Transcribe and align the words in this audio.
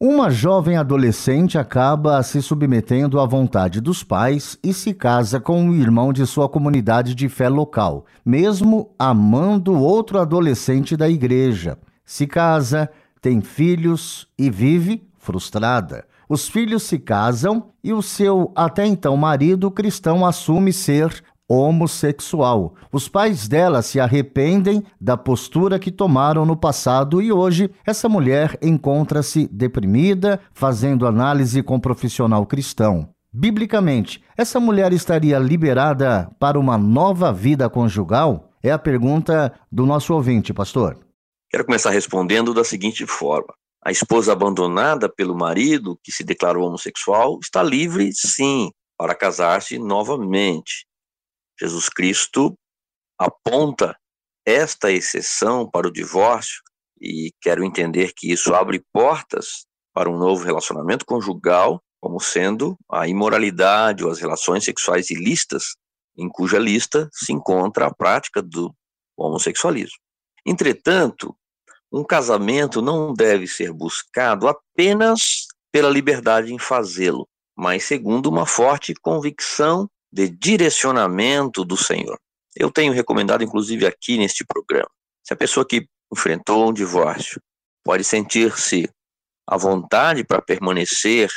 Uma 0.00 0.28
jovem 0.28 0.76
adolescente 0.76 1.56
acaba 1.56 2.20
se 2.24 2.42
submetendo 2.42 3.20
à 3.20 3.26
vontade 3.26 3.80
dos 3.80 4.02
pais 4.02 4.58
e 4.60 4.74
se 4.74 4.92
casa 4.92 5.38
com 5.38 5.62
um 5.62 5.72
irmão 5.72 6.12
de 6.12 6.26
sua 6.26 6.48
comunidade 6.48 7.14
de 7.14 7.28
fé 7.28 7.48
local, 7.48 8.04
mesmo 8.26 8.90
amando 8.98 9.72
outro 9.72 10.18
adolescente 10.18 10.96
da 10.96 11.08
igreja. 11.08 11.78
Se 12.04 12.26
casa, 12.26 12.90
tem 13.22 13.40
filhos 13.40 14.26
e 14.36 14.50
vive 14.50 15.08
frustrada. 15.16 16.04
Os 16.28 16.48
filhos 16.48 16.82
se 16.82 16.98
casam 16.98 17.70
e 17.82 17.92
o 17.92 18.02
seu 18.02 18.50
até 18.56 18.84
então 18.84 19.16
marido 19.16 19.70
cristão 19.70 20.26
assume 20.26 20.72
ser 20.72 21.22
homossexual. 21.48 22.74
Os 22.92 23.08
pais 23.08 23.48
dela 23.48 23.82
se 23.82 24.00
arrependem 24.00 24.82
da 25.00 25.16
postura 25.16 25.78
que 25.78 25.90
tomaram 25.90 26.46
no 26.46 26.56
passado 26.56 27.20
e 27.20 27.30
hoje 27.32 27.70
essa 27.86 28.08
mulher 28.08 28.58
encontra-se 28.62 29.46
deprimida, 29.50 30.40
fazendo 30.52 31.06
análise 31.06 31.62
com 31.62 31.76
um 31.76 31.80
profissional 31.80 32.46
cristão. 32.46 33.08
Biblicamente, 33.32 34.22
essa 34.36 34.60
mulher 34.60 34.92
estaria 34.92 35.38
liberada 35.38 36.30
para 36.38 36.58
uma 36.58 36.78
nova 36.78 37.32
vida 37.32 37.68
conjugal? 37.68 38.50
É 38.62 38.70
a 38.70 38.78
pergunta 38.78 39.52
do 39.70 39.84
nosso 39.84 40.14
ouvinte, 40.14 40.54
pastor. 40.54 40.98
Quero 41.50 41.64
começar 41.64 41.90
respondendo 41.90 42.54
da 42.54 42.64
seguinte 42.64 43.04
forma: 43.06 43.52
a 43.84 43.90
esposa 43.90 44.32
abandonada 44.32 45.08
pelo 45.08 45.36
marido 45.36 45.98
que 46.02 46.10
se 46.10 46.24
declarou 46.24 46.68
homossexual 46.68 47.38
está 47.42 47.62
livre, 47.62 48.10
sim, 48.14 48.70
para 48.96 49.14
casar-se 49.14 49.78
novamente. 49.78 50.86
Jesus 51.60 51.88
Cristo 51.88 52.56
aponta 53.18 53.96
esta 54.44 54.90
exceção 54.92 55.68
para 55.68 55.88
o 55.88 55.92
divórcio 55.92 56.62
e 57.00 57.32
quero 57.40 57.64
entender 57.64 58.12
que 58.14 58.30
isso 58.30 58.54
abre 58.54 58.84
portas 58.92 59.66
para 59.92 60.10
um 60.10 60.18
novo 60.18 60.44
relacionamento 60.44 61.04
conjugal, 61.04 61.80
como 62.00 62.20
sendo 62.20 62.76
a 62.90 63.08
imoralidade 63.08 64.04
ou 64.04 64.10
as 64.10 64.20
relações 64.20 64.64
sexuais 64.64 65.10
ilícitas, 65.10 65.76
em 66.16 66.28
cuja 66.28 66.58
lista 66.58 67.08
se 67.12 67.32
encontra 67.32 67.86
a 67.86 67.94
prática 67.94 68.42
do 68.42 68.74
homossexualismo. 69.16 69.98
Entretanto, 70.44 71.34
um 71.90 72.04
casamento 72.04 72.82
não 72.82 73.14
deve 73.14 73.46
ser 73.46 73.72
buscado 73.72 74.48
apenas 74.48 75.46
pela 75.72 75.88
liberdade 75.88 76.52
em 76.52 76.58
fazê-lo, 76.58 77.26
mas 77.56 77.84
segundo 77.84 78.26
uma 78.26 78.46
forte 78.46 78.94
convicção 78.94 79.88
de 80.14 80.28
direcionamento 80.28 81.64
do 81.64 81.76
Senhor. 81.76 82.16
Eu 82.54 82.70
tenho 82.70 82.92
recomendado, 82.92 83.42
inclusive, 83.42 83.84
aqui 83.84 84.16
neste 84.16 84.44
programa. 84.44 84.88
Se 85.24 85.34
a 85.34 85.36
pessoa 85.36 85.66
que 85.66 85.88
enfrentou 86.12 86.68
um 86.68 86.72
divórcio 86.72 87.42
pode 87.82 88.04
sentir-se 88.04 88.88
à 89.44 89.56
vontade 89.56 90.22
para 90.22 90.40
permanecer 90.40 91.28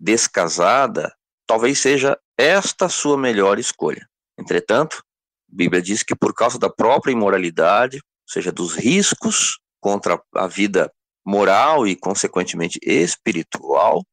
descasada, 0.00 1.14
talvez 1.46 1.78
seja 1.78 2.18
esta 2.36 2.88
sua 2.88 3.16
melhor 3.16 3.60
escolha. 3.60 4.04
Entretanto, 4.36 5.04
a 5.52 5.56
Bíblia 5.56 5.80
diz 5.80 6.02
que 6.02 6.16
por 6.16 6.34
causa 6.34 6.58
da 6.58 6.68
própria 6.68 7.12
imoralidade, 7.12 7.98
ou 7.98 8.32
seja, 8.32 8.50
dos 8.50 8.74
riscos 8.74 9.60
contra 9.80 10.20
a 10.34 10.48
vida 10.48 10.92
moral 11.24 11.86
e, 11.86 11.94
consequentemente, 11.94 12.80
espiritual, 12.82 14.04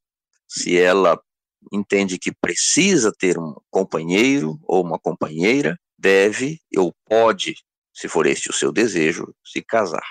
se 0.48 0.78
ela 0.78 1.20
entende 1.72 2.18
que 2.18 2.32
precisa 2.32 3.12
ter 3.18 3.38
um 3.38 3.56
companheiro 3.70 4.60
ou 4.64 4.84
uma 4.84 5.00
companheira, 5.00 5.78
deve 5.98 6.60
ou 6.78 6.94
pode, 7.06 7.56
se 7.94 8.08
for 8.08 8.26
este 8.26 8.50
o 8.50 8.54
seu 8.54 8.72
desejo, 8.72 9.34
se 9.46 9.62
casar. 9.62 10.06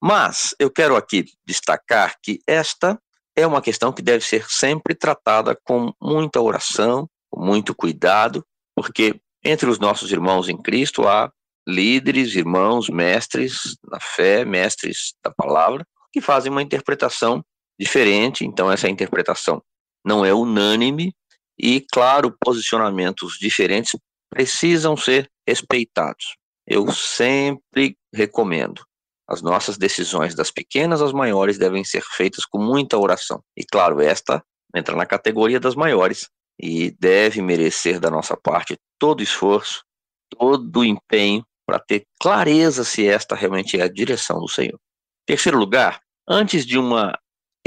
Mas 0.00 0.54
eu 0.58 0.70
quero 0.70 0.96
aqui 0.96 1.24
destacar 1.44 2.16
que 2.22 2.38
esta 2.46 3.00
é 3.34 3.46
uma 3.46 3.62
questão 3.62 3.92
que 3.92 4.02
deve 4.02 4.24
ser 4.24 4.46
sempre 4.48 4.94
tratada 4.94 5.58
com 5.64 5.92
muita 6.00 6.40
oração, 6.40 7.08
com 7.30 7.44
muito 7.44 7.74
cuidado, 7.74 8.44
porque 8.74 9.20
entre 9.44 9.68
os 9.68 9.78
nossos 9.78 10.10
irmãos 10.10 10.48
em 10.48 10.56
Cristo 10.56 11.06
há 11.06 11.30
líderes, 11.68 12.34
irmãos, 12.34 12.88
mestres 12.88 13.76
na 13.84 13.98
fé, 14.00 14.44
mestres 14.44 15.14
da 15.22 15.30
palavra, 15.30 15.84
que 16.12 16.20
fazem 16.20 16.50
uma 16.50 16.62
interpretação 16.62 17.44
diferente, 17.78 18.44
então 18.44 18.70
essa 18.70 18.88
interpretação 18.88 19.62
não 20.06 20.24
é 20.24 20.32
unânime 20.32 21.12
e, 21.58 21.84
claro, 21.92 22.36
posicionamentos 22.40 23.36
diferentes 23.40 23.98
precisam 24.30 24.96
ser 24.96 25.28
respeitados. 25.46 26.36
Eu 26.66 26.92
sempre 26.92 27.96
recomendo. 28.14 28.84
As 29.28 29.42
nossas 29.42 29.76
decisões, 29.76 30.36
das 30.36 30.52
pequenas 30.52 31.02
às 31.02 31.12
maiores, 31.12 31.58
devem 31.58 31.82
ser 31.82 32.02
feitas 32.02 32.44
com 32.44 32.58
muita 32.58 32.96
oração. 32.96 33.42
E, 33.56 33.64
claro, 33.64 34.00
esta 34.00 34.40
entra 34.74 34.94
na 34.94 35.04
categoria 35.04 35.58
das 35.58 35.74
maiores 35.74 36.28
e 36.60 36.92
deve 36.92 37.42
merecer 37.42 37.98
da 37.98 38.10
nossa 38.10 38.36
parte 38.36 38.78
todo 38.98 39.22
esforço, 39.22 39.82
todo 40.30 40.84
empenho 40.84 41.44
para 41.66 41.80
ter 41.80 42.06
clareza 42.20 42.84
se 42.84 43.06
esta 43.06 43.34
realmente 43.34 43.78
é 43.78 43.82
a 43.82 43.92
direção 43.92 44.38
do 44.38 44.48
Senhor. 44.48 44.78
Terceiro 45.26 45.58
lugar, 45.58 46.00
antes 46.28 46.64
de 46.64 46.78
uma 46.78 47.18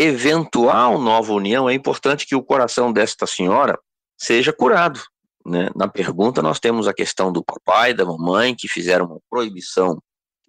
eventual 0.01 0.97
nova 0.97 1.33
união, 1.33 1.69
é 1.69 1.73
importante 1.73 2.25
que 2.25 2.35
o 2.35 2.41
coração 2.41 2.93
desta 2.93 3.27
senhora 3.27 3.77
seja 4.17 4.53
curado. 4.53 5.01
Né? 5.45 5.69
Na 5.75 5.89
pergunta, 5.89 6.41
nós 6.41 6.57
temos 6.57 6.87
a 6.87 6.93
questão 6.93 7.33
do 7.33 7.43
papai, 7.43 7.93
da 7.93 8.05
mamãe, 8.05 8.55
que 8.55 8.69
fizeram 8.69 9.07
uma 9.07 9.19
proibição 9.29 10.01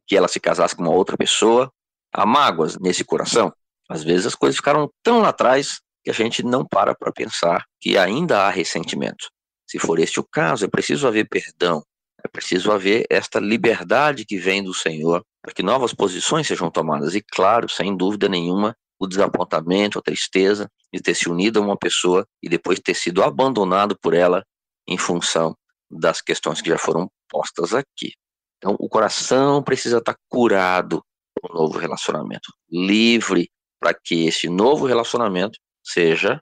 que 0.07 0.17
ela 0.17 0.29
se 0.29 0.39
casasse 0.39 0.77
com 0.77 0.83
uma 0.83 0.93
outra 0.93 1.17
pessoa. 1.17 1.73
Há 2.15 2.25
mágoas 2.25 2.79
nesse 2.79 3.05
coração. 3.05 3.53
Às 3.89 4.05
vezes 4.05 4.27
as 4.27 4.35
coisas 4.37 4.57
ficaram 4.57 4.89
tão 5.03 5.21
lá 5.21 5.31
atrás 5.31 5.81
que 6.05 6.11
a 6.11 6.15
gente 6.15 6.45
não 6.45 6.65
para 6.65 6.95
para 6.95 7.13
pensar 7.13 7.65
que 7.81 7.99
ainda 7.99 8.43
há 8.43 8.51
ressentimento. 8.51 9.29
Se 9.69 9.81
for 9.81 9.99
este 9.99 10.21
o 10.21 10.25
caso, 10.25 10.65
é 10.65 10.69
preciso 10.69 11.09
haver 11.09 11.29
perdão, 11.29 11.83
é 12.25 12.29
preciso 12.29 12.71
haver 12.71 13.05
esta 13.11 13.41
liberdade 13.41 14.25
que 14.25 14.39
vem 14.39 14.63
do 14.63 14.73
Senhor 14.73 15.25
para 15.43 15.53
que 15.53 15.63
novas 15.63 15.93
posições 15.93 16.47
sejam 16.47 16.71
tomadas. 16.71 17.17
E, 17.17 17.21
claro, 17.21 17.69
sem 17.69 17.97
dúvida 17.97 18.29
nenhuma, 18.29 18.77
o 19.01 19.07
desapontamento, 19.07 19.99
a 19.99 20.03
tristeza 20.03 20.71
de 20.93 21.01
ter 21.01 21.15
se 21.15 21.29
unido 21.29 21.59
a 21.59 21.63
uma 21.63 21.77
pessoa 21.77 22.27
e 22.43 22.49
depois 22.49 22.79
ter 22.79 22.95
sido 22.95 23.23
abandonado 23.23 23.99
por 23.99 24.13
ela 24.13 24.45
em 24.87 24.99
função 24.99 25.57
das 25.91 26.21
questões 26.21 26.61
que 26.61 26.69
já 26.69 26.79
foram 26.79 27.11
postas 27.29 27.75
aqui. 27.75 28.13
Então, 28.59 28.77
o 28.79 28.89
coração 28.89 29.63
precisa 29.63 29.99
estar 29.99 30.15
curado 30.29 31.03
para 31.35 31.51
um 31.51 31.59
novo 31.59 31.79
relacionamento, 31.79 32.53
livre 32.71 33.51
para 33.81 33.95
que 33.95 34.27
esse 34.27 34.49
novo 34.49 34.87
relacionamento 34.87 35.59
seja 35.83 36.41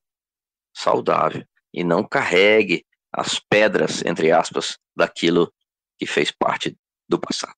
saudável 0.74 1.44
e 1.72 1.84
não 1.84 2.02
carregue 2.02 2.84
as 3.12 3.38
pedras, 3.38 4.04
entre 4.04 4.32
aspas, 4.32 4.76
daquilo 4.96 5.52
que 5.96 6.06
fez 6.06 6.32
parte 6.32 6.76
do 7.08 7.18
passado. 7.20 7.57